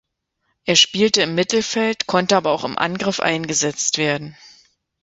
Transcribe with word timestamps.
Er 0.65 0.75
spielte 0.75 1.21
im 1.21 1.35
Mittelfeld, 1.35 2.07
konnte 2.07 2.35
aber 2.35 2.53
auch 2.53 2.63
im 2.63 2.75
Angriff 2.75 3.19
eingesetzt 3.19 3.99
werden. 3.99 4.35